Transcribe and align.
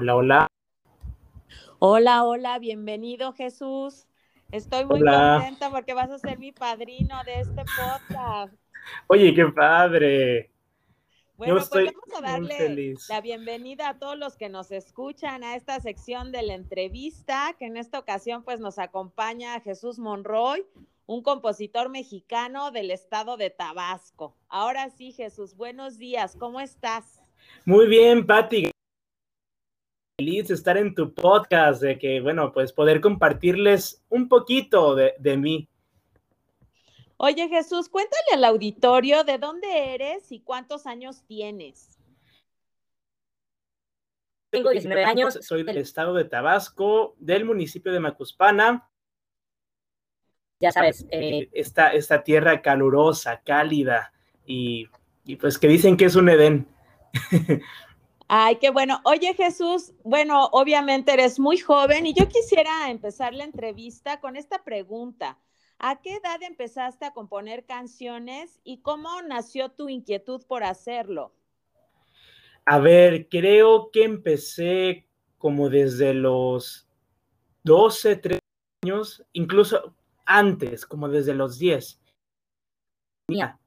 Hola, 0.00 0.14
hola. 0.14 0.46
Hola, 1.80 2.22
hola, 2.22 2.60
bienvenido 2.60 3.32
Jesús. 3.32 4.06
Estoy 4.52 4.84
muy 4.84 5.00
contenta 5.00 5.70
porque 5.72 5.92
vas 5.92 6.08
a 6.12 6.20
ser 6.20 6.38
mi 6.38 6.52
padrino 6.52 7.16
de 7.24 7.40
este 7.40 7.64
podcast. 7.64 8.54
Oye, 9.08 9.34
qué 9.34 9.46
padre. 9.46 10.52
Bueno, 11.36 11.56
pues 11.56 11.68
vamos 11.70 12.16
a 12.16 12.20
darle 12.20 12.94
la 13.08 13.20
bienvenida 13.20 13.88
a 13.88 13.98
todos 13.98 14.16
los 14.16 14.36
que 14.36 14.48
nos 14.48 14.70
escuchan 14.70 15.42
a 15.42 15.56
esta 15.56 15.80
sección 15.80 16.30
de 16.30 16.42
la 16.42 16.54
entrevista, 16.54 17.56
que 17.58 17.64
en 17.64 17.76
esta 17.76 17.98
ocasión 17.98 18.44
pues 18.44 18.60
nos 18.60 18.78
acompaña 18.78 19.58
Jesús 19.62 19.98
Monroy, 19.98 20.64
un 21.06 21.24
compositor 21.24 21.88
mexicano 21.88 22.70
del 22.70 22.92
estado 22.92 23.36
de 23.36 23.50
Tabasco. 23.50 24.36
Ahora 24.48 24.90
sí, 24.90 25.10
Jesús, 25.10 25.56
buenos 25.56 25.98
días, 25.98 26.36
¿cómo 26.38 26.60
estás? 26.60 27.20
Muy 27.64 27.88
bien, 27.88 28.24
Patti. 28.24 28.70
Feliz 30.18 30.48
de 30.48 30.54
estar 30.54 30.76
en 30.76 30.96
tu 30.96 31.14
podcast, 31.14 31.80
de 31.80 31.96
que, 31.96 32.20
bueno, 32.20 32.50
pues 32.52 32.72
poder 32.72 33.00
compartirles 33.00 34.04
un 34.08 34.28
poquito 34.28 34.96
de, 34.96 35.14
de 35.20 35.36
mí. 35.36 35.68
Oye 37.18 37.48
Jesús, 37.48 37.88
cuéntale 37.88 38.32
al 38.34 38.42
auditorio 38.42 39.22
de 39.22 39.38
dónde 39.38 39.94
eres 39.94 40.32
y 40.32 40.40
cuántos 40.40 40.88
años 40.88 41.22
tienes. 41.28 42.00
Tengo 44.50 44.70
19 44.70 45.04
años, 45.04 45.38
soy 45.40 45.62
del 45.62 45.78
estado 45.78 46.14
de 46.14 46.24
Tabasco, 46.24 47.14
del 47.20 47.44
municipio 47.44 47.92
de 47.92 48.00
Macuspana. 48.00 48.90
Ya 50.58 50.72
sabes, 50.72 51.02
eh, 51.12 51.42
eh, 51.42 51.48
esta, 51.52 51.92
esta, 51.92 52.24
tierra 52.24 52.60
calurosa, 52.60 53.40
cálida 53.44 54.12
y, 54.44 54.88
y 55.24 55.36
pues 55.36 55.58
que 55.58 55.68
dicen 55.68 55.96
que 55.96 56.06
es 56.06 56.16
un 56.16 56.28
Edén. 56.28 56.66
Ay, 58.30 58.56
qué 58.56 58.68
bueno. 58.68 59.00
Oye 59.04 59.32
Jesús, 59.32 59.94
bueno, 60.04 60.50
obviamente 60.52 61.14
eres 61.14 61.40
muy 61.40 61.56
joven 61.56 62.04
y 62.04 62.12
yo 62.12 62.28
quisiera 62.28 62.90
empezar 62.90 63.32
la 63.32 63.44
entrevista 63.44 64.20
con 64.20 64.36
esta 64.36 64.62
pregunta. 64.64 65.38
¿A 65.78 66.02
qué 66.02 66.16
edad 66.16 66.42
empezaste 66.42 67.06
a 67.06 67.14
componer 67.14 67.64
canciones 67.64 68.60
y 68.64 68.82
cómo 68.82 69.22
nació 69.22 69.70
tu 69.70 69.88
inquietud 69.88 70.44
por 70.46 70.62
hacerlo? 70.62 71.32
A 72.66 72.78
ver, 72.78 73.28
creo 73.30 73.90
que 73.90 74.04
empecé 74.04 75.06
como 75.38 75.70
desde 75.70 76.12
los 76.12 76.86
12, 77.64 78.16
13 78.16 78.40
años, 78.82 79.24
incluso 79.32 79.94
antes, 80.26 80.84
como 80.84 81.08
desde 81.08 81.34
los 81.34 81.58
10. 81.58 81.98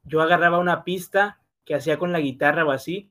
Yo 0.04 0.22
agarraba 0.22 0.60
una 0.60 0.84
pista 0.84 1.42
que 1.66 1.74
hacía 1.74 1.98
con 1.98 2.12
la 2.12 2.20
guitarra 2.20 2.66
o 2.66 2.72
así, 2.72 3.11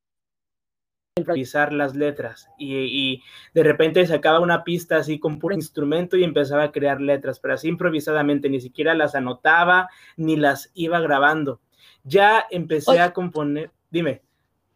improvisar 1.16 1.72
las 1.72 1.94
letras 1.94 2.48
y, 2.58 3.22
de 3.54 3.62
repente 3.62 4.06
sacaba 4.06 4.40
una 4.40 4.64
pista 4.64 4.96
así 4.96 5.18
con 5.18 5.38
puro 5.38 5.54
instrumento 5.54 6.16
y 6.16 6.24
empezaba 6.24 6.64
a 6.64 6.72
crear 6.72 7.00
letras, 7.00 7.40
pero 7.40 7.54
así 7.54 7.68
improvisadamente, 7.68 8.48
ni 8.48 8.60
siquiera 8.60 8.94
las 8.94 9.14
anotaba 9.14 9.88
ni 10.16 10.36
las 10.36 10.70
iba 10.74 11.00
grabando. 11.00 11.60
Ya 12.04 12.46
empecé 12.50 13.00
a 13.00 13.12
componer, 13.12 13.70
dime. 13.90 14.22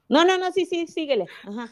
No, 0.09 0.25
no, 0.25 0.37
no, 0.37 0.53
sí, 0.53 0.67
sí, 0.67 0.87
síguele. 0.87 1.27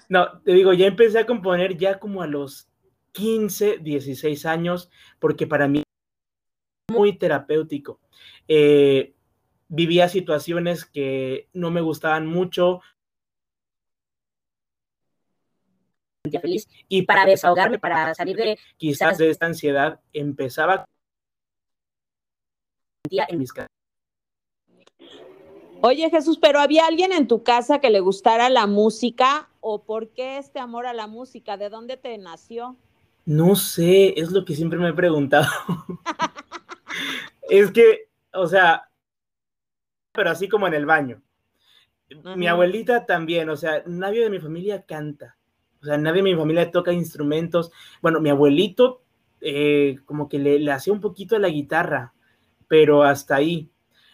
No, 0.09 0.41
te 0.41 0.53
digo, 0.53 0.73
ya 0.73 0.87
empecé 0.87 1.19
a 1.19 1.27
componer 1.27 1.77
ya 1.77 1.99
como 1.99 2.23
a 2.23 2.27
los 2.27 2.69
15, 3.13 3.79
16 3.79 4.47
años, 4.47 4.91
porque 5.19 5.47
para 5.47 5.69
mí 5.69 5.83
muy 6.91 7.19
terapéutico. 7.19 8.01
Eh, 8.49 9.15
vivía 9.69 10.09
situaciones 10.09 10.85
que 10.85 11.49
no 11.53 11.71
me 11.71 11.81
gustaban 11.81 12.27
mucho, 12.27 12.81
feliz 16.31 16.69
y 16.89 17.03
para 17.03 17.25
desahogarme, 17.25 17.78
para 17.78 18.15
salir 18.15 18.37
de 18.37 18.59
quizás 18.77 19.19
de 19.19 19.31
esta 19.31 19.47
ansiedad, 19.47 20.01
empezaba 20.12 20.87
en 23.10 23.38
mis 23.38 23.53
Oye 25.81 26.09
Jesús, 26.10 26.38
pero 26.41 26.60
¿había 26.60 26.87
alguien 26.87 27.12
en 27.12 27.27
tu 27.27 27.43
casa 27.43 27.81
que 27.81 27.91
le 27.91 27.99
gustara 27.99 28.49
la 28.50 28.69
música 28.69 29.49
o 29.60 29.83
por 29.83 30.10
qué 30.10 30.38
este 30.38 30.60
amor 30.60 30.87
a 30.87 30.93
la 30.93 31.09
música? 31.09 31.56
¿De 31.56 31.69
dónde 31.69 31.97
te 31.97 32.16
nació? 32.19 32.77
No 33.25 33.56
sé, 33.56 34.15
es 34.16 34.31
lo 34.31 34.44
que 34.44 34.54
siempre 34.54 34.78
me 34.78 34.91
he 34.91 34.94
preguntado. 34.94 35.49
es 37.50 37.72
que, 37.72 38.09
o 38.33 38.47
sea, 38.47 38.89
pero 40.12 40.31
así 40.31 40.49
como 40.49 40.69
en 40.69 40.75
el 40.75 40.87
baño. 40.87 41.21
Mi 42.37 42.47
abuelita 42.47 43.06
también, 43.06 43.49
o 43.49 43.56
sea, 43.56 43.83
nadie 43.87 44.22
de 44.22 44.31
mi 44.31 44.39
familia 44.39 44.83
canta. 44.83 45.37
O 45.82 45.84
sea, 45.84 45.98
nadie 45.98 46.22
de 46.22 46.31
mi 46.31 46.37
familia 46.37 46.70
toca 46.70 46.93
instrumentos. 46.93 47.72
Bueno, 48.00 48.20
mi 48.20 48.31
abuelito 48.31 49.03
eh, 49.41 49.98
como 50.06 50.28
que 50.28 50.38
le, 50.38 50.70
hacía 50.70 50.93
un 50.93 51.00
poquito 51.00 51.34
a 51.34 51.41
la 51.41 51.48
guitarra, 51.48 52.15
pero 52.69 53.03
hasta 53.03 53.37
ahí. 53.37 53.69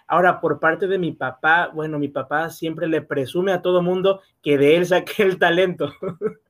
Ahora, 0.06 0.40
por 0.40 0.58
parte 0.58 0.86
de 0.86 0.98
mi 0.98 1.12
papá, 1.12 1.70
bueno, 1.74 1.98
mi 1.98 2.08
papá 2.08 2.48
siempre 2.48 2.88
le 2.88 3.02
presume 3.02 3.52
a 3.52 3.60
todo 3.60 3.82
mundo 3.82 4.22
que 4.42 4.56
de 4.56 4.76
él 4.76 4.86
saqué 4.86 5.22
el 5.22 5.38
talento. 5.38 5.92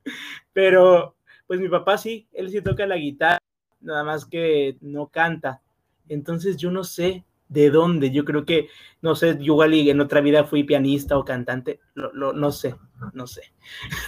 pero, 0.53 1.15
pues 1.45 1.59
mi 1.59 1.67
papá 1.67 1.97
sí, 1.97 2.27
él 2.31 2.49
sí 2.49 2.61
toca 2.61 2.87
la 2.87 2.95
guitarra, 2.95 3.39
nada 3.81 4.05
más 4.05 4.25
que 4.25 4.77
no 4.79 5.07
canta. 5.07 5.61
Entonces 6.07 6.55
yo 6.55 6.71
no 6.71 6.85
sé 6.85 7.25
de 7.49 7.71
dónde. 7.71 8.11
Yo 8.11 8.23
creo 8.23 8.45
que, 8.45 8.69
no 9.01 9.15
sé, 9.15 9.35
yo 9.37 9.53
igual 9.53 9.73
en 9.73 9.99
otra 9.99 10.21
vida 10.21 10.45
fui 10.45 10.63
pianista 10.63 11.17
o 11.17 11.25
cantante, 11.25 11.81
lo, 11.95 12.31
no 12.31 12.51
sé, 12.51 12.75
no 13.13 13.27
sé. 13.27 13.51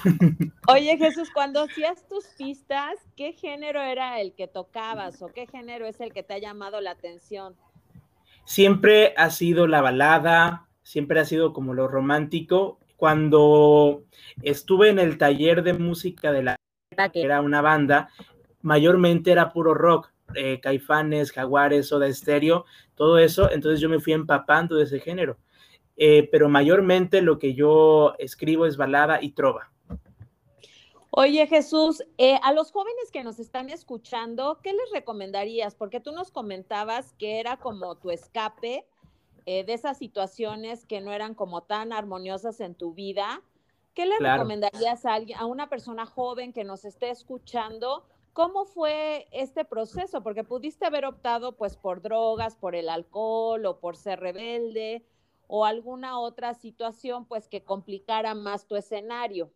Oye 0.68 0.98
Jesús, 0.98 1.30
cuando 1.34 1.64
hacías 1.64 2.08
tus 2.08 2.26
pistas, 2.38 2.96
¿qué 3.18 3.34
género 3.34 3.82
era 3.82 4.22
el 4.22 4.34
que 4.34 4.48
tocabas 4.48 5.22
o 5.22 5.28
qué 5.28 5.48
género 5.48 5.86
es 5.86 6.00
el 6.00 6.14
que 6.14 6.24
te 6.24 6.36
ha 6.36 6.38
llamado 6.38 6.80
la 6.80 6.92
atención? 6.92 7.56
Siempre 8.46 9.14
ha 9.18 9.30
sido 9.30 9.68
la 9.68 9.82
balada, 9.82 10.68
siempre 10.84 11.20
ha 11.20 11.26
sido 11.26 11.54
como 11.54 11.74
lo 11.74 11.88
romántico. 11.88 12.80
Cuando 12.96 14.04
estuve 14.44 14.90
en 14.90 15.00
el 15.00 15.18
taller 15.18 15.64
de 15.64 15.74
música 15.74 16.32
de 16.32 16.44
la 16.44 16.56
que 17.12 17.24
era 17.24 17.42
una 17.42 17.62
banda, 17.62 18.10
mayormente 18.62 19.32
era 19.32 19.52
puro 19.52 19.74
rock 19.74 20.11
eh, 20.36 20.60
Caifanes, 20.60 21.32
Jaguares, 21.32 21.88
Soda 21.88 22.08
Estéreo, 22.08 22.66
todo 22.96 23.18
eso, 23.18 23.52
entonces 23.52 23.80
yo 23.80 23.90
me 23.90 24.00
fui 24.00 24.14
empapando 24.14 24.76
de 24.76 24.84
ese 24.84 25.00
género. 25.00 25.38
Eh, 25.98 26.28
pero 26.32 26.50
mayormente 26.50 27.22
lo 27.22 27.38
que 27.38 27.54
yo 27.54 28.16
escribo 28.18 28.66
es 28.66 28.78
balada 28.78 29.22
y 29.22 29.32
trova. 29.32 29.72
Oye 31.12 31.46
Jesús, 31.48 32.04
eh, 32.18 32.40
a 32.42 32.54
los 32.54 32.72
jóvenes 32.72 33.12
que 33.12 33.24
nos 33.24 33.38
están 33.40 33.70
escuchando, 33.70 34.60
¿qué 34.64 34.72
les 34.72 34.92
recomendarías? 34.94 35.76
Porque 35.76 36.00
tú 36.00 36.14
nos 36.14 36.32
comentabas 36.32 37.14
que 37.14 37.40
era 37.40 37.58
como 37.58 37.96
tu 37.96 38.10
escape 38.10 38.86
de 39.46 39.74
esas 39.74 39.98
situaciones 39.98 40.86
que 40.86 41.02
no 41.02 41.12
eran 41.12 41.34
como 41.34 41.64
tan 41.64 41.94
armoniosas 41.94 42.62
en 42.62 42.76
tu 42.76 42.94
vida. 42.94 43.42
¿Qué 43.94 44.06
le 44.06 44.18
recomendarías 44.20 45.06
a, 45.06 45.16
alguien, 45.16 45.38
a 45.40 45.46
una 45.46 45.68
persona 45.68 46.06
joven 46.06 46.54
que 46.54 46.64
nos 46.64 46.86
esté 46.86 47.10
escuchando 47.10 48.06
¿Cómo 48.34 48.66
fue 48.66 49.28
este 49.32 49.66
proceso? 49.66 50.24
Porque 50.24 50.44
pudiste 50.44 50.86
haber 50.86 51.06
optado 51.06 51.58
pues 51.58 51.76
por 51.76 52.02
drogas, 52.02 52.56
por 52.56 52.76
el 52.76 52.88
alcohol 52.88 53.66
o 53.66 53.80
por 53.80 53.98
ser 53.98 54.20
rebelde 54.20 55.06
o 55.48 55.66
alguna 55.66 56.18
otra 56.18 56.54
situación 56.54 57.26
pues 57.26 57.50
que 57.50 57.64
complicara 57.64 58.34
más 58.34 58.68
tu 58.68 58.78
escenario. 58.78 59.52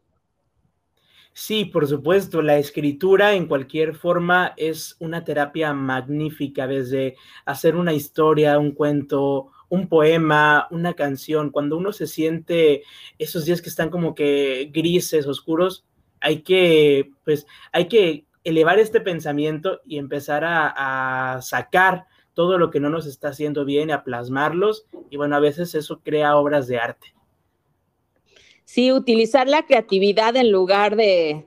Sí, 1.31 1.65
por 1.65 1.85
supuesto, 1.85 2.41
la 2.41 2.57
escritura 2.57 3.33
en 3.33 3.47
cualquier 3.47 3.95
forma 3.95 4.53
es 4.55 4.95
una 4.99 5.25
terapia 5.25 5.73
magnífica, 5.73 6.65
desde 6.65 7.17
hacer 7.45 7.75
una 7.75 7.91
historia, 7.91 8.57
un 8.57 8.71
cuento, 8.71 9.51
un 9.67 9.89
poema, 9.89 10.67
una 10.71 10.93
canción, 10.93 11.49
cuando 11.49 11.75
uno 11.75 11.91
se 11.91 12.07
siente 12.07 12.83
esos 13.17 13.43
días 13.43 13.61
que 13.61 13.67
están 13.67 13.89
como 13.89 14.15
que 14.15 14.69
grises, 14.73 15.27
oscuros, 15.27 15.85
hay 16.21 16.41
que, 16.41 17.11
pues, 17.25 17.45
hay 17.73 17.89
que 17.89 18.25
elevar 18.45 18.79
este 18.79 19.01
pensamiento 19.01 19.81
y 19.85 19.97
empezar 19.97 20.43
a, 20.45 21.39
sacar 21.41 22.05
todo 22.33 22.57
lo 22.57 22.69
que 22.69 22.79
no 22.79 22.89
nos 22.89 23.05
está 23.07 23.29
haciendo 23.29 23.65
bien, 23.65 23.91
a 23.91 24.03
plasmarlos 24.03 24.85
y 25.09 25.17
bueno, 25.17 25.35
a 25.35 25.39
veces 25.39 25.73
eso 25.75 26.01
crea 26.01 26.37
obras 26.37 26.67
de 26.67 26.77
arte. 26.77 27.13
Sí, 28.63 28.91
utilizar 28.91 29.47
la 29.47 29.65
creatividad 29.65 30.35
en 30.35 30.51
lugar 30.51 30.95
de, 30.95 31.45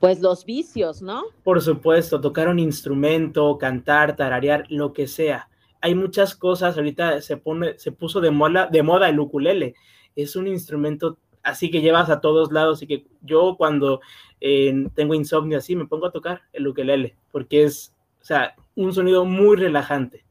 pues, 0.00 0.20
los 0.20 0.44
vicios, 0.44 1.02
¿no? 1.02 1.24
Por 1.44 1.60
supuesto, 1.60 2.20
tocar 2.20 2.48
un 2.48 2.58
instrumento, 2.58 3.58
cantar, 3.58 4.16
tararear, 4.16 4.64
lo 4.68 4.92
que 4.92 5.06
sea. 5.06 5.48
Hay 5.80 5.94
muchas 5.94 6.34
cosas, 6.34 6.76
ahorita 6.76 7.20
se 7.20 7.36
pone, 7.36 7.78
se 7.78 7.92
puso 7.92 8.20
de 8.20 8.30
moda, 8.30 8.66
de 8.66 8.82
moda 8.82 9.08
el 9.08 9.20
ukulele. 9.20 9.74
Es 10.16 10.34
un 10.34 10.48
instrumento 10.48 11.18
así 11.48 11.70
que 11.70 11.80
llevas 11.80 12.10
a 12.10 12.20
todos 12.20 12.52
lados 12.52 12.82
y 12.82 12.86
que 12.86 13.06
yo 13.22 13.56
cuando 13.56 14.00
eh, 14.40 14.86
tengo 14.94 15.14
insomnio 15.14 15.58
así 15.58 15.74
me 15.74 15.86
pongo 15.86 16.06
a 16.06 16.12
tocar 16.12 16.42
el 16.52 16.66
ukelele 16.66 17.16
porque 17.32 17.64
es, 17.64 17.94
o 18.20 18.24
sea, 18.24 18.54
un 18.74 18.92
sonido 18.92 19.24
muy 19.24 19.56
relajante. 19.56 20.24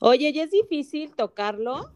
Oye, 0.00 0.30
¿y 0.30 0.40
es 0.40 0.50
difícil 0.50 1.14
tocarlo? 1.14 1.92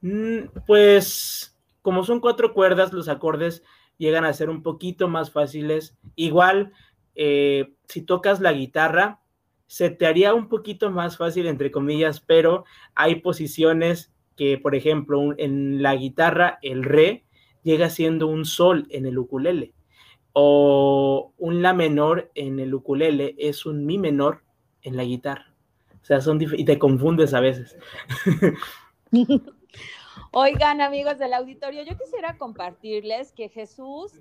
Mm, 0.00 0.44
pues 0.66 1.56
como 1.82 2.04
son 2.04 2.20
cuatro 2.20 2.52
cuerdas, 2.52 2.92
los 2.92 3.08
acordes 3.08 3.62
llegan 3.98 4.24
a 4.24 4.32
ser 4.32 4.50
un 4.50 4.62
poquito 4.62 5.08
más 5.08 5.30
fáciles. 5.30 5.96
Igual, 6.16 6.72
eh, 7.14 7.74
si 7.86 8.02
tocas 8.02 8.40
la 8.40 8.52
guitarra, 8.52 9.20
se 9.66 9.90
te 9.90 10.06
haría 10.06 10.34
un 10.34 10.48
poquito 10.48 10.90
más 10.90 11.16
fácil, 11.16 11.46
entre 11.46 11.70
comillas, 11.70 12.20
pero 12.20 12.64
hay 12.94 13.16
posiciones 13.16 14.12
que, 14.36 14.56
por 14.56 14.74
ejemplo, 14.74 15.34
en 15.36 15.82
la 15.82 15.94
guitarra, 15.96 16.58
el 16.62 16.84
re 16.84 17.24
llega 17.68 17.90
siendo 17.90 18.28
un 18.28 18.46
sol 18.46 18.86
en 18.88 19.04
el 19.04 19.18
ukulele, 19.18 19.74
o 20.32 21.34
un 21.36 21.60
la 21.60 21.74
menor 21.74 22.30
en 22.34 22.58
el 22.60 22.72
ukulele 22.72 23.34
es 23.38 23.66
un 23.66 23.84
mi 23.84 23.98
menor 23.98 24.42
en 24.82 24.96
la 24.96 25.04
guitarra. 25.04 25.54
O 26.00 26.04
sea, 26.04 26.22
son 26.22 26.40
y 26.40 26.64
te 26.64 26.78
confundes 26.78 27.34
a 27.34 27.40
veces. 27.40 27.76
Oigan, 30.32 30.80
amigos 30.80 31.18
del 31.18 31.34
auditorio, 31.34 31.82
yo 31.82 31.96
quisiera 31.98 32.38
compartirles 32.38 33.32
que 33.32 33.50
Jesús 33.50 34.12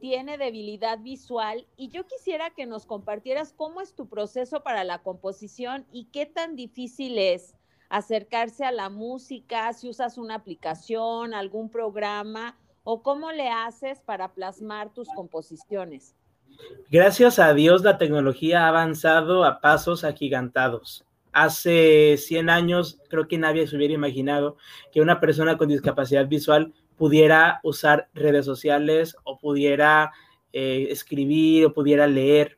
tiene 0.00 0.36
debilidad 0.36 0.98
visual 0.98 1.66
y 1.78 1.88
yo 1.88 2.06
quisiera 2.06 2.50
que 2.50 2.66
nos 2.66 2.84
compartieras 2.84 3.54
cómo 3.54 3.80
es 3.80 3.94
tu 3.94 4.08
proceso 4.08 4.62
para 4.62 4.84
la 4.84 5.02
composición 5.02 5.86
y 5.90 6.06
qué 6.06 6.26
tan 6.26 6.56
difícil 6.56 7.18
es 7.18 7.54
acercarse 7.88 8.64
a 8.64 8.72
la 8.72 8.90
música, 8.90 9.72
si 9.72 9.88
usas 9.88 10.18
una 10.18 10.34
aplicación, 10.34 11.32
algún 11.32 11.70
programa 11.70 12.58
o 12.84 13.02
cómo 13.02 13.32
le 13.32 13.48
haces 13.48 14.00
para 14.00 14.32
plasmar 14.32 14.92
tus 14.92 15.08
composiciones. 15.08 16.14
Gracias 16.90 17.38
a 17.38 17.52
Dios 17.54 17.82
la 17.82 17.98
tecnología 17.98 18.64
ha 18.64 18.68
avanzado 18.68 19.44
a 19.44 19.60
pasos 19.60 20.04
agigantados. 20.04 21.04
Hace 21.32 22.16
100 22.16 22.48
años 22.48 23.00
creo 23.08 23.26
que 23.26 23.38
nadie 23.38 23.66
se 23.66 23.76
hubiera 23.76 23.94
imaginado 23.94 24.56
que 24.92 25.00
una 25.00 25.18
persona 25.18 25.58
con 25.58 25.68
discapacidad 25.68 26.28
visual 26.28 26.72
pudiera 26.96 27.58
usar 27.64 28.08
redes 28.14 28.44
sociales 28.44 29.16
o 29.24 29.38
pudiera 29.38 30.12
eh, 30.52 30.86
escribir 30.90 31.66
o 31.66 31.72
pudiera 31.72 32.06
leer. 32.06 32.56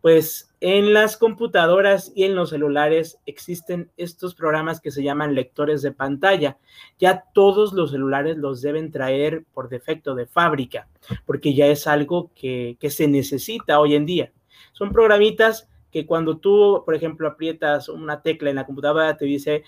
Pues 0.00 0.53
en 0.66 0.94
las 0.94 1.18
computadoras 1.18 2.10
y 2.14 2.24
en 2.24 2.34
los 2.34 2.48
celulares 2.48 3.18
existen 3.26 3.90
estos 3.98 4.34
programas 4.34 4.80
que 4.80 4.90
se 4.90 5.02
llaman 5.02 5.34
lectores 5.34 5.82
de 5.82 5.92
pantalla. 5.92 6.56
Ya 6.98 7.24
todos 7.34 7.74
los 7.74 7.90
celulares 7.90 8.38
los 8.38 8.62
deben 8.62 8.90
traer 8.90 9.44
por 9.52 9.68
defecto 9.68 10.14
de 10.14 10.24
fábrica, 10.24 10.88
porque 11.26 11.52
ya 11.52 11.66
es 11.66 11.86
algo 11.86 12.30
que, 12.34 12.78
que 12.80 12.88
se 12.88 13.06
necesita 13.06 13.78
hoy 13.78 13.94
en 13.94 14.06
día. 14.06 14.32
Son 14.72 14.90
programitas 14.90 15.68
que 15.90 16.06
cuando 16.06 16.38
tú, 16.38 16.82
por 16.86 16.94
ejemplo, 16.94 17.28
aprietas 17.28 17.90
una 17.90 18.22
tecla 18.22 18.48
en 18.48 18.56
la 18.56 18.64
computadora, 18.64 19.18
te 19.18 19.26
dice 19.26 19.64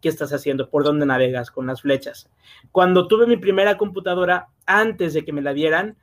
qué 0.00 0.08
estás 0.08 0.32
haciendo, 0.32 0.70
por 0.70 0.84
dónde 0.84 1.06
navegas 1.06 1.50
con 1.50 1.66
las 1.66 1.82
flechas. 1.82 2.30
Cuando 2.70 3.08
tuve 3.08 3.26
mi 3.26 3.36
primera 3.36 3.76
computadora, 3.76 4.50
antes 4.64 5.12
de 5.12 5.24
que 5.24 5.32
me 5.32 5.42
la 5.42 5.52
dieran, 5.52 5.96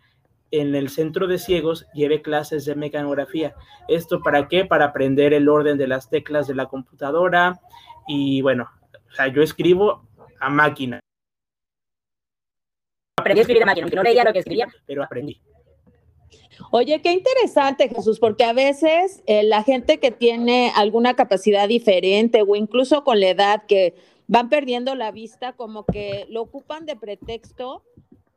en 0.54 0.76
el 0.76 0.90
centro 0.90 1.26
de 1.26 1.40
ciegos 1.40 1.88
llevé 1.96 2.22
clases 2.22 2.64
de 2.66 2.76
mecanografía. 2.76 3.56
¿Esto 3.88 4.22
para 4.22 4.48
qué? 4.48 4.66
Para 4.66 4.86
aprender 4.86 5.34
el 5.34 5.50
orden 5.50 5.80
de 5.80 5.88
las 5.88 6.12
teclas 6.12 6.46
de 6.46 6.54
la 6.54 6.68
computadora 6.68 7.60
y 8.08 8.44
bueno, 8.44 8.70
o 8.94 9.16
sea, 9.16 9.28
yo 9.30 9.42
escribo 9.42 10.08
a 10.40 10.50
máquina. 10.52 11.00
Aprendí 13.20 13.40
a 13.40 13.42
escribir 13.42 13.64
a 13.64 13.66
máquina, 13.66 13.86
aunque 13.86 13.96
no 13.96 14.04
leía 14.04 14.24
lo 14.24 14.32
que 14.32 14.40
escribía, 14.40 14.68
pero 14.86 15.04
aprendí. 15.04 15.42
Oye, 16.70 17.02
qué 17.02 17.14
interesante, 17.14 17.90
Jesús, 17.90 18.20
porque 18.20 18.44
a 18.44 18.54
veces 18.54 19.24
eh, 19.26 19.42
la 19.42 19.64
gente 19.64 20.00
que 20.00 20.12
tiene 20.12 20.72
alguna 20.76 21.16
capacidad 21.16 21.68
diferente 21.68 22.44
o 22.48 22.56
incluso 22.56 23.04
con 23.04 23.20
la 23.20 23.30
edad 23.30 23.64
que 23.68 23.96
van 24.28 24.50
perdiendo 24.50 24.94
la 24.94 25.10
vista, 25.12 25.54
como 25.54 25.84
que 25.84 26.28
lo 26.30 26.44
ocupan 26.44 26.86
de 26.86 26.96
pretexto 26.96 27.84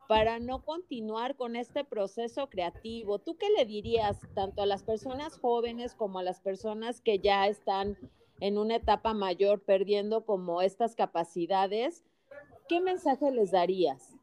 para 0.09 0.39
no 0.39 0.63
continuar 0.63 1.37
con 1.37 1.57
este 1.57 1.85
proceso 1.85 2.49
creativo. 2.49 3.19
¿Tú 3.19 3.37
qué 3.37 3.47
le 3.57 3.65
dirías 3.65 4.21
tanto 4.35 4.63
a 4.63 4.67
las 4.67 4.83
personas 4.83 5.39
jóvenes 5.39 5.95
como 5.95 6.19
a 6.19 6.23
las 6.23 6.41
personas 6.41 7.01
que 7.01 7.19
ya 7.19 7.47
están 7.47 7.97
en 8.41 8.59
una 8.59 8.77
etapa 8.77 9.15
mayor 9.15 9.61
perdiendo 9.61 10.25
como 10.25 10.63
estas 10.63 10.95
capacidades? 10.95 12.05
¿Qué 12.69 12.81
mensaje 12.81 13.31
les 13.31 13.51
darías? 13.53 14.17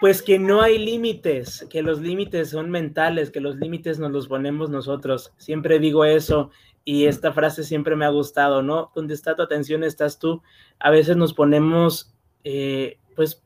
Pues 0.00 0.22
que 0.22 0.38
no 0.38 0.60
hay 0.60 0.78
límites, 0.78 1.66
que 1.70 1.82
los 1.82 2.00
límites 2.00 2.50
son 2.50 2.70
mentales, 2.70 3.30
que 3.30 3.40
los 3.40 3.56
límites 3.56 3.98
nos 3.98 4.12
los 4.12 4.28
ponemos 4.28 4.68
nosotros. 4.68 5.32
Siempre 5.38 5.78
digo 5.78 6.04
eso 6.04 6.50
y 6.84 7.06
esta 7.06 7.32
frase 7.32 7.64
siempre 7.64 7.96
me 7.96 8.04
ha 8.04 8.10
gustado, 8.10 8.62
¿no? 8.62 8.92
Donde 8.94 9.14
está 9.14 9.34
tu 9.34 9.42
atención 9.42 9.82
estás 9.84 10.18
tú. 10.18 10.42
A 10.78 10.90
veces 10.90 11.16
nos 11.16 11.34
ponemos, 11.34 12.14
eh, 12.44 12.98
pues, 13.14 13.42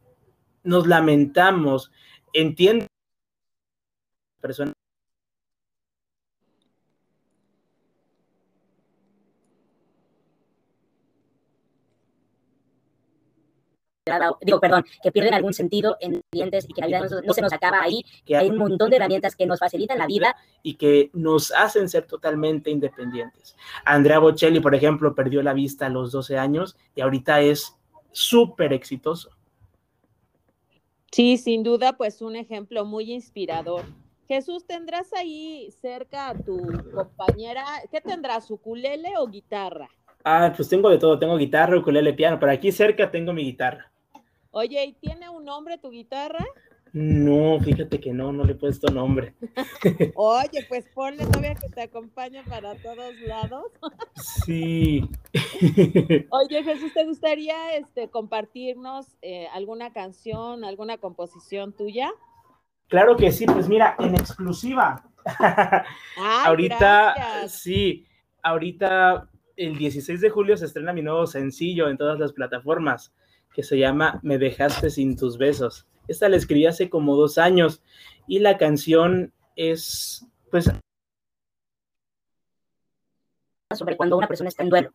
nos 0.62 0.86
lamentamos. 0.86 1.90
Entiendo. 2.32 2.86
Personas 4.40 4.74
digo, 14.40 14.60
perdón, 14.60 14.84
que 15.02 15.12
pierden 15.12 15.34
algún 15.34 15.52
sentido 15.52 15.96
en 16.00 16.20
dientes 16.32 16.66
y 16.68 16.72
que 16.72 16.80
la 16.80 16.86
vida 16.86 17.00
no, 17.00 17.32
se 17.32 17.42
nos 17.42 17.52
acaba 17.52 17.82
ahí, 17.82 18.04
que 18.24 18.36
hay 18.36 18.48
un 18.48 18.58
montón 18.58 18.90
de 18.90 18.96
herramientas 18.96 19.36
que 19.36 19.46
nos 19.46 19.58
facilitan 19.58 19.98
la 19.98 20.06
vida 20.06 20.36
y 20.62 20.74
que 20.74 21.10
nos 21.12 21.52
hacen 21.52 21.88
ser 21.88 22.06
totalmente 22.06 22.70
independientes. 22.70 23.56
Andrea 23.84 24.18
Bocelli, 24.18 24.60
por 24.60 24.74
ejemplo, 24.74 25.14
perdió 25.14 25.42
la 25.42 25.52
vista 25.52 25.86
a 25.86 25.90
los 25.90 26.12
12 26.12 26.38
años 26.38 26.76
y 26.94 27.00
ahorita 27.00 27.40
es 27.40 27.76
súper 28.12 28.72
exitoso. 28.72 29.30
Sí, 31.12 31.38
sin 31.38 31.64
duda, 31.64 31.96
pues 31.96 32.22
un 32.22 32.36
ejemplo 32.36 32.84
muy 32.84 33.12
inspirador. 33.12 33.82
Jesús, 34.28 34.64
¿tendrás 34.64 35.12
ahí 35.12 35.68
cerca 35.80 36.28
a 36.28 36.34
tu 36.34 36.56
compañera? 36.94 37.64
¿Qué 37.90 38.00
tendrás, 38.00 38.48
ukulele 38.48 39.10
o 39.18 39.26
guitarra? 39.26 39.90
Ah, 40.22 40.52
pues 40.54 40.68
tengo 40.68 40.88
de 40.88 40.98
todo, 40.98 41.18
tengo 41.18 41.36
guitarra, 41.36 41.78
ukulele, 41.78 42.12
piano, 42.12 42.38
pero 42.38 42.52
aquí 42.52 42.70
cerca 42.70 43.10
tengo 43.10 43.32
mi 43.32 43.42
guitarra. 43.42 43.90
Oye, 44.52 44.84
¿y 44.84 44.92
tiene 44.92 45.28
un 45.28 45.44
nombre 45.44 45.78
tu 45.78 45.90
guitarra? 45.90 46.44
No, 46.92 47.60
fíjate 47.60 48.00
que 48.00 48.12
no, 48.12 48.32
no 48.32 48.44
le 48.44 48.52
he 48.52 48.56
puesto 48.56 48.92
nombre. 48.92 49.34
Oye, 50.16 50.66
pues 50.68 50.86
ponle 50.92 51.24
todavía 51.26 51.54
que 51.54 51.68
te 51.68 51.82
acompañe 51.82 52.42
para 52.44 52.74
todos 52.76 53.14
lados. 53.20 53.66
sí. 54.44 55.08
Oye, 56.30 56.62
Jesús, 56.64 56.92
¿te 56.92 57.04
gustaría 57.04 57.76
este, 57.76 58.08
compartirnos 58.08 59.06
eh, 59.22 59.46
alguna 59.52 59.92
canción, 59.92 60.64
alguna 60.64 60.98
composición 60.98 61.72
tuya? 61.72 62.10
Claro 62.88 63.16
que 63.16 63.30
sí, 63.30 63.46
pues 63.46 63.68
mira, 63.68 63.94
en 64.00 64.16
exclusiva. 64.16 65.04
ahorita, 66.44 67.46
sí, 67.48 68.04
ahorita 68.42 69.30
el 69.56 69.76
16 69.78 70.20
de 70.20 70.30
julio 70.30 70.56
se 70.56 70.64
estrena 70.64 70.92
mi 70.92 71.02
nuevo 71.02 71.26
sencillo 71.26 71.88
en 71.88 71.98
todas 71.98 72.18
las 72.18 72.32
plataformas 72.32 73.14
que 73.52 73.62
se 73.62 73.78
llama 73.78 74.18
Me 74.22 74.38
dejaste 74.38 74.90
sin 74.90 75.16
tus 75.16 75.38
besos. 75.38 75.86
Esta 76.08 76.28
la 76.28 76.36
escribí 76.36 76.66
hace 76.66 76.90
como 76.90 77.16
dos 77.16 77.38
años 77.38 77.82
y 78.26 78.38
la 78.40 78.58
canción 78.58 79.32
es, 79.56 80.26
pues... 80.50 80.70
Sobre 83.76 83.96
cuando 83.96 84.16
una 84.16 84.26
persona 84.26 84.48
está 84.48 84.62
en 84.62 84.70
duelo. 84.70 84.92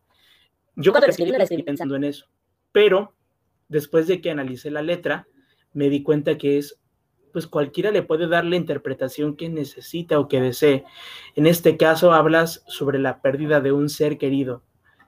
Yo 0.74 0.92
cuando 0.92 1.06
la 1.06 1.10
escribí, 1.10 1.30
la 1.30 1.42
escribí 1.42 1.62
pensando 1.62 1.96
en 1.96 2.04
eso, 2.04 2.26
pero 2.72 3.14
después 3.68 4.06
de 4.06 4.20
que 4.20 4.30
analicé 4.30 4.70
la 4.70 4.82
letra, 4.82 5.26
me 5.72 5.88
di 5.88 6.02
cuenta 6.02 6.36
que 6.36 6.58
es, 6.58 6.78
pues 7.32 7.46
cualquiera 7.46 7.90
le 7.90 8.02
puede 8.02 8.28
dar 8.28 8.44
la 8.44 8.56
interpretación 8.56 9.36
que 9.36 9.48
necesita 9.48 10.18
o 10.18 10.28
que 10.28 10.40
desee. 10.40 10.84
En 11.34 11.46
este 11.46 11.76
caso 11.76 12.12
hablas 12.12 12.62
sobre 12.66 12.98
la 12.98 13.22
pérdida 13.22 13.60
de 13.60 13.72
un 13.72 13.88
ser 13.88 14.18
querido, 14.18 14.62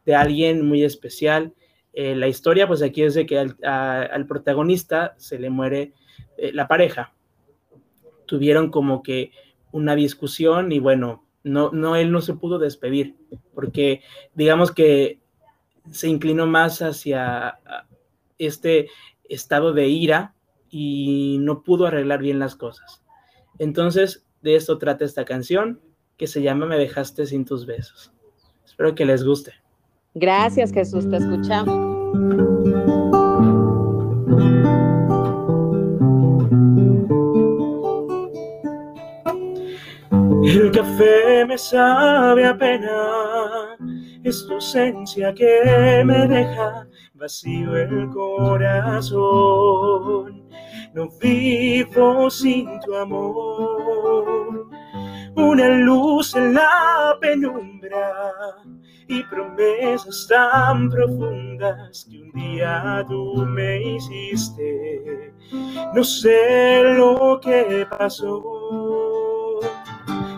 de 0.07 0.15
alguien 0.15 0.67
muy 0.67 0.85
especial, 0.85 1.55
eh, 2.01 2.15
la 2.15 2.29
historia, 2.29 2.69
pues 2.69 2.81
aquí 2.81 3.03
es 3.03 3.15
de 3.15 3.27
que 3.27 3.37
al, 3.41 4.27
protagonista 4.29 5.17
se 5.17 5.37
le 5.37 5.51
muere 5.51 5.95
eh, 6.37 6.53
la 6.53 6.69
pareja. 6.69 7.13
Tuvieron 8.25 8.71
como 8.71 9.03
que 9.03 9.33
una 9.73 9.97
discusión 9.97 10.71
y 10.71 10.79
bueno, 10.79 11.25
no, 11.43 11.73
no, 11.73 11.97
él 11.97 12.13
no 12.13 12.21
se 12.21 12.35
pudo 12.35 12.61
despedir, 12.61 13.17
porque 13.53 14.03
digamos 14.37 14.71
que 14.71 15.19
se 15.91 16.07
inclinó 16.07 16.47
más 16.47 16.83
hacia 16.83 17.59
este 18.39 18.91
estado 19.29 19.73
de 19.73 19.89
ira 19.89 20.37
y 20.71 21.39
no 21.41 21.65
pudo 21.65 21.87
arreglar 21.87 22.21
bien 22.21 22.39
las 22.39 22.55
cosas. 22.55 23.03
Entonces, 23.59 24.25
de 24.41 24.55
esto 24.55 24.79
trata 24.79 25.05
esta 25.05 25.25
canción 25.25 25.81
que 26.17 26.29
se 26.29 26.43
llama 26.43 26.67
Me 26.67 26.79
dejaste 26.79 27.27
sin 27.27 27.45
tus 27.45 27.67
besos. 27.67 28.13
Espero 28.65 28.95
que 28.95 29.05
les 29.05 29.25
guste. 29.25 29.55
Gracias, 30.15 30.73
Jesús, 30.73 31.11
te 31.11 31.17
escuchamos. 31.17 31.88
El 40.45 40.71
café 40.73 41.45
me 41.47 41.59
sabe 41.59 42.47
a 42.47 42.57
pena, 42.57 43.77
es 44.25 44.47
tu 44.47 44.55
ausencia 44.55 45.35
que 45.35 46.03
me 46.05 46.27
deja 46.27 46.87
vacío 47.15 47.77
el 47.77 48.09
corazón. 48.11 49.19
no 50.95 51.09
vivo 51.21 52.31
sin 52.31 52.81
tu 52.81 52.95
amor. 52.97 54.69
Una 55.37 55.69
luz 55.69 56.35
en 56.35 56.55
la 56.55 57.17
penumbra 57.21 58.55
y 59.09 59.23
promesas 59.25 60.27
tan 60.29 60.91
profundas 60.91 62.07
que 62.11 62.19
un 62.19 62.31
día 62.33 63.05
tú 63.09 63.45
me 63.47 63.83
hiciste. 63.83 65.33
No 65.95 66.05
sé 66.05 66.83
lo 66.95 67.41
que 67.43 67.87
pasó. 67.91 69.61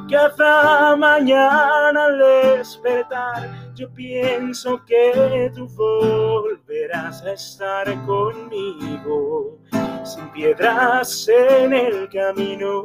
Cada 0.09 0.97
mañana 0.97 2.07
al 2.07 2.19
despertar 2.19 3.71
yo 3.75 3.89
pienso 3.95 4.85
que 4.85 5.51
tú 5.55 5.67
volverás 5.69 7.23
a 7.23 7.33
estar 7.33 7.87
conmigo 8.07 9.59
sin 10.05 10.29
piedras 10.31 11.29
en 11.29 11.73
el 11.73 12.09
camino. 12.09 12.85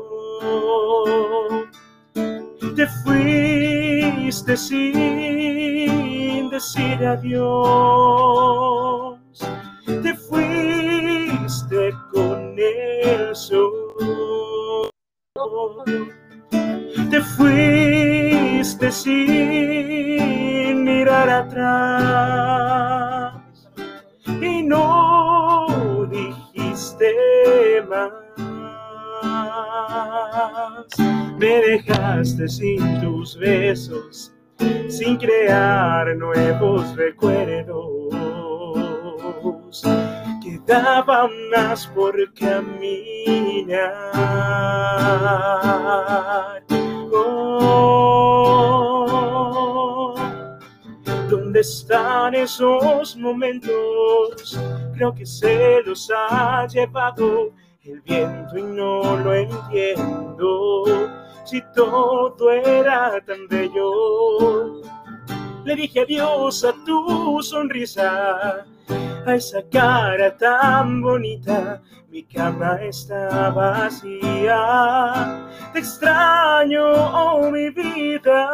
Te 2.76 2.88
fuiste 3.04 4.56
sin 4.56 5.75
decir 6.56 7.04
adiós, 7.06 8.40
te 9.86 10.16
fuiste 10.16 11.92
con 12.14 12.56
el 12.58 13.36
sol, 13.36 14.90
te 17.12 17.22
fuiste 17.22 18.90
sin 18.90 20.86
mirar 20.86 21.30
atrás. 21.30 23.34
Y 24.26 24.64
no 24.64 26.08
dijiste 26.10 27.14
más. 27.90 28.14
Me 31.38 31.62
dejaste 31.68 32.48
sin 32.48 33.02
tus 33.02 33.38
besos, 33.38 34.34
sin 34.90 35.18
crear 35.18 36.16
nuevos 36.16 36.96
recuerdos. 36.96 37.84
Quedaban 40.42 41.30
más 41.50 41.88
por 41.88 42.16
caminar. 42.34 44.14
Oh, 47.12 48.16
¿Dónde 51.30 51.60
están 51.60 52.36
esos 52.36 53.16
momentos? 53.18 54.60
Creo 54.94 55.14
que 55.14 55.26
se 55.26 55.82
los 55.84 56.12
ha 56.16 56.68
llevado 56.68 57.52
el 57.84 58.02
viento 58.02 58.58
y 58.58 58.64
no 58.64 59.18
lo 59.18 59.34
entiendo. 59.34 60.84
Si 61.46 61.62
todo 61.76 62.52
era 62.52 63.22
tan 63.22 63.48
bello, 63.48 64.82
le 65.64 65.76
dije 65.76 66.02
adiós 66.02 66.66
a 66.66 66.74
tu 66.84 67.40
sonrisa, 67.44 68.66
a 69.26 69.36
esa 69.36 69.62
cara 69.70 70.36
tan 70.36 71.02
bonita. 71.04 71.82
Mi 72.10 72.24
cama 72.24 72.80
está 72.82 73.52
vacía, 73.52 74.60
te 75.72 75.80
extraño, 75.80 76.84
oh 77.14 77.52
mi 77.52 77.70
vida. 77.70 78.50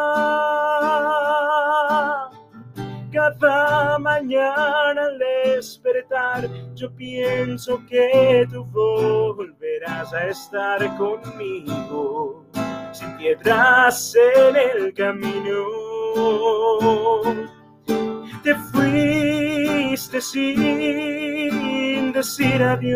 Cada 3.12 3.98
mañana 3.98 5.02
al 5.02 5.18
despertar, 5.18 6.48
yo 6.74 6.90
pienso 6.94 7.80
que 7.86 8.46
tú 8.50 8.64
volverás 8.64 10.12
a 10.12 10.28
estar 10.28 10.96
conmigo, 10.96 12.41
sin 12.92 13.16
piedras 13.16 14.14
en 14.16 14.56
el 14.56 14.94
camino. 14.94 15.66
Te 18.42 18.54
fuiste 18.54 20.20
sin 20.20 22.12
decir 22.12 22.62
adiós, 22.62 22.88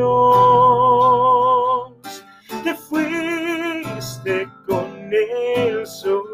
te 2.65 2.75
fuiste 2.75 4.49
con 4.67 5.11
el 5.13 5.87
sol 5.87 6.27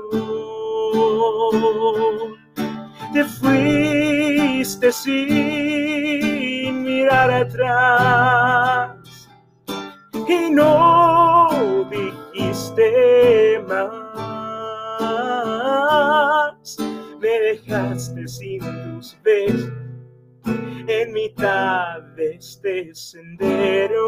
te 3.12 3.25
fuiste 3.25 4.90
sin 4.90 6.83
mirar 6.83 7.31
atrás 7.31 8.97
y 10.26 10.50
no 10.50 11.12
Me 17.21 17.38
dejaste 17.41 18.26
sin 18.26 18.61
tus 18.61 19.17
besos 19.23 19.73
en 20.45 21.12
mitad 21.12 22.02
de 22.17 22.35
este 22.35 22.95
sendero 22.95 23.99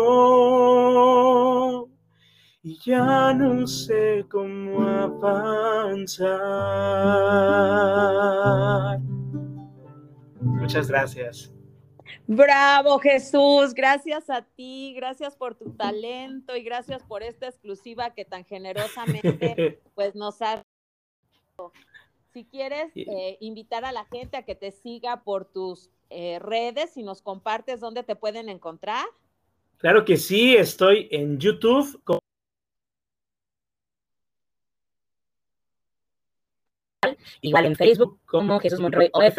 y 2.63 2.79
ya 2.85 3.35
no 3.35 3.67
sé 3.67 4.25
cómo 4.31 4.83
avanzar. 4.89 6.31
Muchas 10.41 10.89
gracias. 10.89 11.54
Bravo 12.27 12.99
Jesús, 13.01 13.75
gracias 13.75 14.31
a 14.31 14.43
ti, 14.43 14.95
gracias 14.97 15.37
por 15.37 15.55
tu 15.55 15.73
talento 15.73 16.57
y 16.57 16.63
gracias 16.63 17.03
por 17.03 17.23
esta 17.23 17.49
exclusiva 17.49 18.15
que 18.15 18.25
tan 18.25 18.45
generosamente 18.45 19.81
pues 19.95 20.15
nos 20.15 20.41
has 20.41 20.63
si 22.33 22.45
quieres 22.45 22.91
eh, 22.97 23.37
invitar 23.41 23.85
a 23.85 23.93
la 23.93 24.07
gente 24.07 24.37
a 24.37 24.43
que 24.43 24.55
te 24.55 24.73
siga 24.73 25.23
por 25.23 25.45
tus 25.45 25.91
eh, 26.11 26.39
redes 26.41 26.97
y 26.97 27.03
nos 27.03 27.23
compartes 27.23 27.79
dónde 27.79 28.03
te 28.03 28.17
pueden 28.17 28.49
encontrar. 28.49 29.05
Claro 29.77 30.05
que 30.05 30.17
sí, 30.17 30.57
estoy 30.57 31.09
en 31.13 31.39
YouTube 31.39 32.03
igual 37.41 37.67
en 37.67 37.77
Facebook 37.77 38.19
como 38.25 38.59
Jesús 38.59 38.81
Monroy 38.81 39.11
OF, 39.13 39.39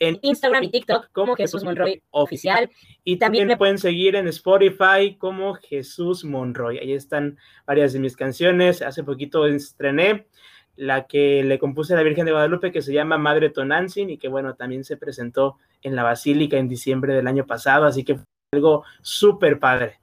en 0.00 0.18
Instagram 0.22 0.64
y 0.64 0.70
TikTok 0.70 1.12
como 1.12 1.36
Jesús 1.36 1.62
Monroy 1.62 2.02
Oficial. 2.10 2.68
Y 3.04 3.18
también 3.18 3.46
me 3.46 3.56
pueden 3.56 3.78
seguir 3.78 4.16
en 4.16 4.26
Spotify 4.28 5.16
como 5.16 5.54
Jesús 5.54 6.24
Monroy. 6.24 6.78
Ahí 6.78 6.92
están 6.92 7.38
varias 7.66 7.92
de 7.92 8.00
mis 8.00 8.16
canciones. 8.16 8.82
Hace 8.82 9.04
poquito 9.04 9.46
estrené 9.46 10.26
la 10.74 11.06
que 11.06 11.44
le 11.44 11.58
compuse 11.58 11.92
a 11.92 11.96
la 11.96 12.02
Virgen 12.02 12.24
de 12.24 12.32
Guadalupe 12.32 12.72
que 12.72 12.82
se 12.82 12.92
llama 12.92 13.18
Madre 13.18 13.50
Tonantzin 13.50 14.10
y 14.10 14.18
que 14.18 14.28
bueno, 14.28 14.54
también 14.54 14.82
se 14.82 14.96
presentó 14.96 15.58
en 15.82 15.94
la 15.94 16.02
Basílica 16.02 16.56
en 16.56 16.68
diciembre 16.68 17.14
del 17.14 17.26
año 17.26 17.46
pasado, 17.46 17.84
así 17.84 18.02
que 18.02 18.14
fue 18.14 18.24
algo 18.52 18.84
súper 19.02 19.58
padre. 19.58 20.00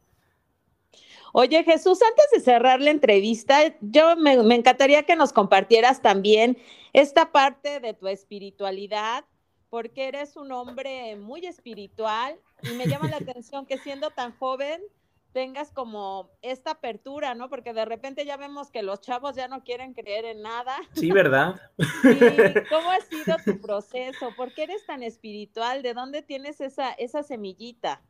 Oye, 1.33 1.63
Jesús, 1.63 1.99
antes 2.01 2.25
de 2.31 2.39
cerrar 2.39 2.81
la 2.81 2.89
entrevista, 2.89 3.75
yo 3.81 4.15
me, 4.15 4.33
encantaría 4.55 5.03
que 5.03 5.15
nos 5.15 5.33
compartieras 5.33 6.01
también 6.01 6.57
esta 6.93 7.31
parte 7.31 7.79
de 7.79 7.93
tu 7.93 8.07
espiritualidad, 8.07 9.25
porque 9.69 10.07
eres 10.07 10.37
un 10.37 10.51
hombre 10.51 11.15
muy 11.15 11.45
espiritual 11.45 12.39
y 12.63 12.69
me 12.75 12.87
llama 12.87 13.09
la 13.09 13.17
atención 13.35 13.65
que 13.65 13.77
siendo 13.77 14.09
tan 14.11 14.35
joven 14.37 14.81
tengas 15.33 15.71
como 15.71 16.31
esta 16.41 16.71
apertura, 16.71 17.35
¿no? 17.35 17.49
Porque 17.49 17.73
de 17.73 17.85
repente 17.85 18.25
ya 18.25 18.37
vemos 18.37 18.71
que 18.71 18.81
los 18.81 19.01
chavos 19.01 19.35
ya 19.35 19.47
no 19.47 19.63
quieren 19.63 19.93
creer 19.93 20.25
en 20.25 20.41
nada. 20.41 20.75
Sí, 20.93 21.11
¿verdad? 21.11 21.59
¿Cómo 22.69 22.91
ha 22.91 23.01
sido 23.01 23.35
tu 23.45 23.61
proceso? 23.61 24.31
¿Por 24.35 24.53
qué 24.53 24.63
eres 24.63 24.85
tan 24.85 25.03
espiritual? 25.03 25.83
¿De 25.83 25.93
dónde 25.93 26.21
tienes 26.23 26.59
esa, 26.61 26.91
esa 26.93 27.21
semillita? 27.21 28.01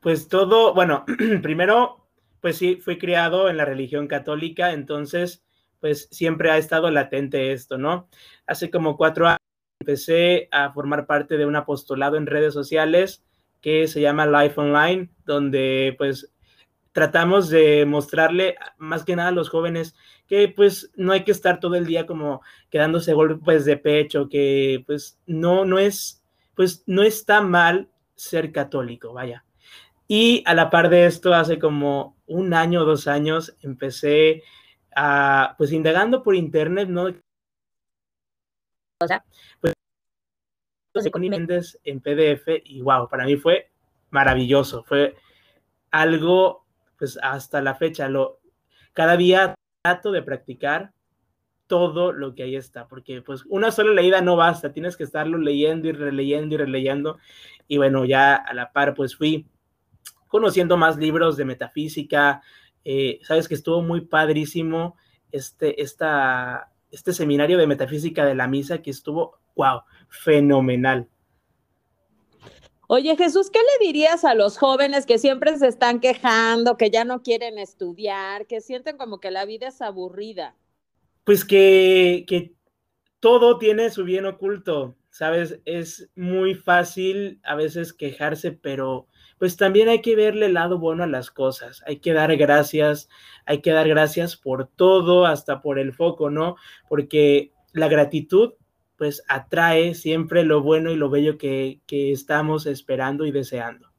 Pues 0.00 0.28
todo, 0.28 0.72
bueno, 0.72 1.04
primero 1.42 2.02
pues 2.42 2.58
sí, 2.58 2.76
fui 2.76 2.98
criado 2.98 3.48
en 3.48 3.56
la 3.56 3.64
religión 3.64 4.08
católica, 4.08 4.72
entonces, 4.72 5.44
pues 5.78 6.08
siempre 6.10 6.50
ha 6.50 6.58
estado 6.58 6.90
latente 6.90 7.52
esto, 7.52 7.78
¿no? 7.78 8.08
Hace 8.46 8.68
como 8.68 8.96
cuatro 8.96 9.28
años 9.28 9.41
empecé 9.82 10.48
a 10.52 10.72
formar 10.72 11.06
parte 11.06 11.36
de 11.36 11.44
un 11.44 11.56
apostolado 11.56 12.16
en 12.16 12.26
redes 12.26 12.54
sociales 12.54 13.24
que 13.60 13.88
se 13.88 14.00
llama 14.00 14.26
Life 14.26 14.60
Online, 14.60 15.10
donde 15.26 15.94
pues 15.98 16.32
tratamos 16.92 17.48
de 17.48 17.84
mostrarle 17.86 18.56
más 18.78 19.04
que 19.04 19.16
nada 19.16 19.30
a 19.30 19.32
los 19.32 19.48
jóvenes 19.48 19.94
que 20.28 20.48
pues 20.48 20.90
no 20.94 21.12
hay 21.12 21.24
que 21.24 21.32
estar 21.32 21.60
todo 21.60 21.74
el 21.74 21.86
día 21.86 22.06
como 22.06 22.42
quedándose 22.70 23.12
golpes 23.12 23.64
de 23.64 23.76
pecho, 23.76 24.28
que 24.28 24.82
pues 24.86 25.18
no, 25.26 25.64
no 25.64 25.78
es, 25.78 26.22
pues 26.54 26.84
no 26.86 27.02
está 27.02 27.42
mal 27.42 27.90
ser 28.14 28.52
católico, 28.52 29.12
vaya. 29.12 29.44
Y 30.08 30.42
a 30.46 30.54
la 30.54 30.70
par 30.70 30.90
de 30.90 31.06
esto, 31.06 31.34
hace 31.34 31.58
como 31.58 32.16
un 32.26 32.54
año 32.54 32.82
o 32.82 32.84
dos 32.84 33.08
años, 33.08 33.56
empecé 33.60 34.42
a, 34.94 35.54
pues 35.58 35.72
indagando 35.72 36.22
por 36.22 36.34
internet, 36.34 36.88
¿no? 36.88 37.08
O 39.04 39.08
sea, 39.08 39.24
pues 39.60 39.74
con 41.10 41.24
en 41.24 42.00
PDF 42.00 42.48
y 42.64 42.82
wow, 42.82 43.08
para 43.08 43.24
mí 43.24 43.36
fue 43.36 43.70
maravilloso, 44.10 44.84
fue 44.84 45.16
algo 45.90 46.66
pues 46.98 47.18
hasta 47.22 47.60
la 47.62 47.74
fecha, 47.74 48.08
lo, 48.08 48.40
cada 48.92 49.16
día 49.16 49.54
trato 49.82 50.12
de 50.12 50.22
practicar 50.22 50.92
todo 51.66 52.12
lo 52.12 52.34
que 52.34 52.42
ahí 52.42 52.54
está, 52.54 52.86
porque 52.86 53.22
pues 53.22 53.44
una 53.48 53.72
sola 53.72 53.92
leída 53.92 54.20
no 54.20 54.36
basta, 54.36 54.72
tienes 54.72 54.96
que 54.96 55.04
estarlo 55.04 55.38
leyendo 55.38 55.88
y 55.88 55.92
releyendo 55.92 56.54
y 56.54 56.58
releyendo. 56.58 57.18
Y 57.66 57.78
bueno, 57.78 58.04
ya 58.04 58.34
a 58.34 58.52
la 58.52 58.72
par 58.72 58.94
pues 58.94 59.16
fui 59.16 59.48
conociendo 60.28 60.76
más 60.76 60.98
libros 60.98 61.36
de 61.36 61.46
metafísica, 61.46 62.42
eh, 62.84 63.20
sabes 63.22 63.48
que 63.48 63.54
estuvo 63.54 63.80
muy 63.80 64.02
padrísimo 64.02 64.96
este, 65.30 65.82
esta, 65.82 66.71
este 66.92 67.12
seminario 67.12 67.58
de 67.58 67.66
metafísica 67.66 68.24
de 68.24 68.36
la 68.36 68.46
misa 68.46 68.82
que 68.82 68.90
estuvo, 68.90 69.40
wow, 69.56 69.80
fenomenal. 70.08 71.08
Oye 72.86 73.16
Jesús, 73.16 73.50
¿qué 73.50 73.58
le 73.58 73.86
dirías 73.86 74.24
a 74.24 74.34
los 74.34 74.58
jóvenes 74.58 75.06
que 75.06 75.18
siempre 75.18 75.56
se 75.58 75.66
están 75.66 75.98
quejando, 75.98 76.76
que 76.76 76.90
ya 76.90 77.04
no 77.04 77.22
quieren 77.22 77.58
estudiar, 77.58 78.46
que 78.46 78.60
sienten 78.60 78.98
como 78.98 79.18
que 79.18 79.30
la 79.30 79.46
vida 79.46 79.68
es 79.68 79.80
aburrida? 79.80 80.54
Pues 81.24 81.44
que, 81.46 82.26
que 82.28 82.54
todo 83.18 83.58
tiene 83.58 83.88
su 83.88 84.04
bien 84.04 84.26
oculto, 84.26 84.98
¿sabes? 85.08 85.60
Es 85.64 86.10
muy 86.16 86.54
fácil 86.54 87.40
a 87.44 87.54
veces 87.54 87.94
quejarse, 87.94 88.52
pero 88.52 89.06
pues 89.42 89.56
también 89.56 89.88
hay 89.88 90.02
que 90.02 90.14
verle 90.14 90.46
el 90.46 90.54
lado 90.54 90.78
bueno 90.78 91.02
a 91.02 91.08
las 91.08 91.32
cosas, 91.32 91.82
hay 91.84 91.98
que 91.98 92.12
dar 92.12 92.36
gracias, 92.36 93.08
hay 93.44 93.60
que 93.60 93.72
dar 93.72 93.88
gracias 93.88 94.36
por 94.36 94.68
todo, 94.68 95.26
hasta 95.26 95.60
por 95.60 95.80
el 95.80 95.92
foco, 95.92 96.30
¿no? 96.30 96.54
Porque 96.88 97.50
la 97.72 97.88
gratitud 97.88 98.52
pues 98.96 99.24
atrae 99.26 99.96
siempre 99.96 100.44
lo 100.44 100.62
bueno 100.62 100.92
y 100.92 100.94
lo 100.94 101.10
bello 101.10 101.38
que, 101.38 101.80
estamos 101.88 102.66
esperando 102.66 103.26
y 103.26 103.32
deseando. 103.32 103.90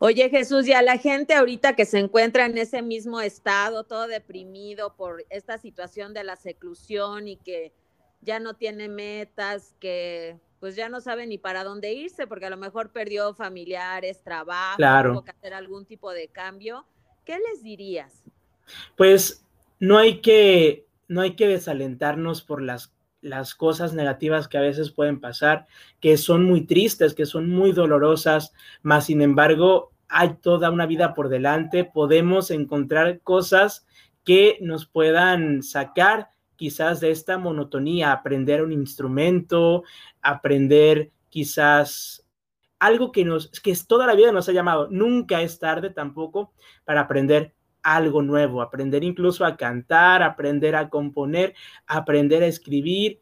Oye 0.00 0.28
Jesús, 0.28 0.68
y 0.68 0.74
a 0.74 0.82
la 0.82 0.98
gente 0.98 1.32
ahorita 1.32 1.74
que 1.74 1.86
se 1.86 1.98
encuentra 1.98 2.44
en 2.44 2.58
ese 2.58 2.82
mismo 2.82 3.22
estado, 3.22 3.84
todo 3.84 4.06
deprimido 4.06 4.96
por 4.96 5.24
esta 5.30 5.56
situación 5.56 6.12
de 6.12 6.24
la 6.24 6.36
seclusión 6.36 7.26
y 7.26 7.38
que 7.38 7.72
ya 8.20 8.38
no 8.38 8.52
tiene 8.52 8.90
metas, 8.90 9.74
que 9.80 10.36
pues 10.60 10.76
ya 10.76 10.88
no 10.88 11.00
sabe 11.00 11.26
ni 11.26 11.38
para 11.38 11.64
dónde 11.64 11.92
irse, 11.92 12.26
porque 12.26 12.46
a 12.46 12.50
lo 12.50 12.56
mejor 12.56 12.90
perdió 12.90 13.34
familiares, 13.34 14.22
trabajo, 14.22 14.76
claro. 14.76 15.12
tuvo 15.12 15.24
que 15.24 15.30
hacer 15.30 15.54
algún 15.54 15.84
tipo 15.86 16.12
de 16.12 16.28
cambio, 16.28 16.86
¿qué 17.24 17.38
les 17.38 17.62
dirías? 17.62 18.24
Pues 18.96 19.44
no 19.78 19.98
hay 19.98 20.20
que, 20.20 20.86
no 21.06 21.20
hay 21.20 21.36
que 21.36 21.48
desalentarnos 21.48 22.42
por 22.42 22.62
las 22.62 22.92
las 23.20 23.54
cosas 23.54 23.94
negativas 23.94 24.48
que 24.48 24.58
a 24.58 24.62
veces 24.62 24.90
pueden 24.90 25.20
pasar, 25.20 25.66
que 26.00 26.16
son 26.16 26.44
muy 26.44 26.66
tristes, 26.66 27.14
que 27.14 27.26
son 27.26 27.50
muy 27.50 27.72
dolorosas, 27.72 28.52
más 28.82 29.06
sin 29.06 29.22
embargo 29.22 29.92
hay 30.08 30.34
toda 30.34 30.70
una 30.70 30.86
vida 30.86 31.14
por 31.14 31.28
delante, 31.28 31.84
podemos 31.84 32.50
encontrar 32.50 33.20
cosas 33.20 33.86
que 34.24 34.58
nos 34.60 34.86
puedan 34.86 35.62
sacar 35.62 36.30
quizás 36.58 36.98
de 37.00 37.12
esta 37.12 37.38
monotonía, 37.38 38.12
aprender 38.12 38.62
un 38.62 38.72
instrumento, 38.72 39.84
aprender 40.20 41.12
quizás 41.30 42.26
algo 42.80 43.12
que 43.12 43.24
nos, 43.24 43.48
que 43.60 43.74
toda 43.86 44.06
la 44.06 44.14
vida 44.14 44.32
nos 44.32 44.48
ha 44.48 44.52
llamado, 44.52 44.88
nunca 44.90 45.40
es 45.40 45.58
tarde 45.60 45.90
tampoco 45.90 46.52
para 46.84 47.02
aprender 47.02 47.54
algo 47.82 48.22
nuevo, 48.22 48.60
aprender 48.60 49.04
incluso 49.04 49.44
a 49.44 49.56
cantar, 49.56 50.22
aprender 50.22 50.74
a 50.74 50.90
componer, 50.90 51.54
aprender 51.86 52.42
a 52.42 52.48
escribir. 52.48 53.20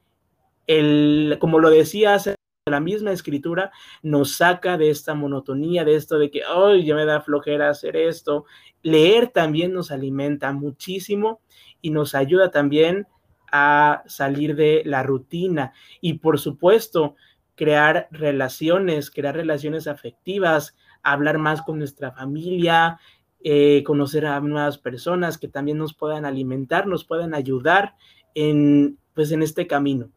El, 0.66 1.36
como 1.38 1.60
lo 1.60 1.68
decías, 1.68 2.34
la 2.64 2.80
misma 2.80 3.12
escritura 3.12 3.70
nos 4.02 4.38
saca 4.38 4.78
de 4.78 4.88
esta 4.88 5.14
monotonía, 5.14 5.84
de 5.84 5.94
esto 5.94 6.18
de 6.18 6.30
que, 6.30 6.44
hoy 6.46 6.86
ya 6.86 6.94
me 6.94 7.04
da 7.04 7.20
flojera 7.20 7.68
hacer 7.68 7.96
esto. 7.96 8.46
Leer 8.82 9.28
también 9.28 9.74
nos 9.74 9.90
alimenta 9.90 10.52
muchísimo 10.52 11.42
y 11.82 11.90
nos 11.90 12.14
ayuda 12.14 12.50
también 12.50 13.06
a 13.52 14.02
salir 14.06 14.56
de 14.56 14.82
la 14.84 15.02
rutina 15.02 15.72
y 16.00 16.14
por 16.14 16.38
supuesto 16.38 17.16
crear 17.54 18.08
relaciones, 18.10 19.10
crear 19.10 19.34
relaciones 19.34 19.86
afectivas, 19.86 20.76
hablar 21.02 21.38
más 21.38 21.62
con 21.62 21.78
nuestra 21.78 22.12
familia, 22.12 22.98
eh, 23.42 23.82
conocer 23.84 24.26
a 24.26 24.40
nuevas 24.40 24.78
personas 24.78 25.38
que 25.38 25.48
también 25.48 25.78
nos 25.78 25.94
puedan 25.94 26.24
alimentar, 26.24 26.86
nos 26.86 27.04
puedan 27.04 27.34
ayudar 27.34 27.94
en, 28.34 28.98
pues, 29.14 29.32
en 29.32 29.42
este 29.42 29.66
camino. 29.66 30.10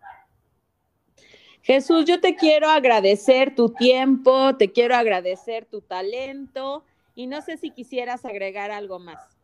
Jesús, 1.62 2.06
yo 2.06 2.20
te 2.20 2.36
quiero 2.36 2.70
agradecer 2.70 3.54
tu 3.54 3.70
tiempo, 3.70 4.56
te 4.58 4.72
quiero 4.72 4.96
agradecer 4.96 5.66
tu 5.66 5.82
talento 5.82 6.84
y 7.16 7.28
no 7.28 7.42
sé 7.42 7.58
si 7.58 7.72
quisieras 7.72 8.26
agregar 8.26 8.72
algo 8.72 8.98
más. 8.98 9.39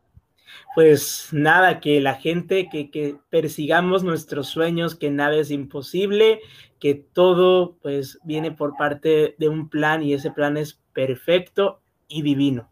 Pues 0.74 1.28
nada, 1.32 1.80
que 1.80 2.00
la 2.00 2.14
gente, 2.14 2.68
que, 2.70 2.90
que 2.90 3.16
persigamos 3.30 4.04
nuestros 4.04 4.48
sueños, 4.48 4.94
que 4.94 5.10
nada 5.10 5.36
es 5.36 5.50
imposible, 5.50 6.40
que 6.78 6.94
todo 6.94 7.76
pues 7.82 8.18
viene 8.24 8.52
por 8.52 8.76
parte 8.76 9.34
de 9.38 9.48
un 9.48 9.68
plan 9.68 10.02
y 10.02 10.14
ese 10.14 10.30
plan 10.30 10.56
es 10.56 10.80
perfecto 10.92 11.80
y 12.08 12.22
divino. 12.22 12.70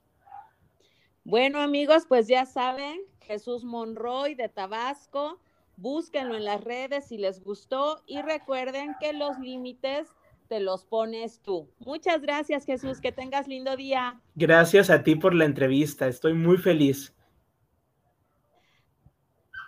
Bueno, 1.25 1.61
amigos, 1.61 2.05
pues 2.07 2.29
ya 2.29 2.45
saben, 2.45 3.01
Jesús 3.21 3.65
Monroy 3.65 4.35
de 4.35 4.49
Tabasco, 4.49 5.41
búsquenlo 5.77 6.37
en 6.37 6.45
las 6.45 6.63
redes 6.63 7.07
si 7.07 7.17
les 7.17 7.43
gustó 7.43 8.03
y 8.07 8.21
recuerden 8.21 8.95
que 9.01 9.13
los 9.15 9.39
límites 9.39 10.09
te 10.49 10.61
los 10.61 10.85
pones 10.85 11.41
tú. 11.41 11.71
Muchas 11.79 12.21
gracias, 12.21 12.67
Jesús, 12.67 13.01
que 13.01 13.13
tengas 13.13 13.49
lindo 13.49 13.75
día. 13.77 14.21
Gracias 14.35 14.91
a 14.91 15.03
ti 15.03 15.15
por 15.15 15.35
la 15.35 15.47
entrevista, 15.47 16.07
estoy 16.07 16.35
muy 16.35 16.59
feliz. 16.59 17.15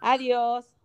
Adiós. 0.00 0.75